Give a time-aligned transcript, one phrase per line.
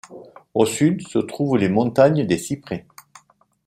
[0.55, 2.87] Au sud se trouvent les Montagnes des Cyprès.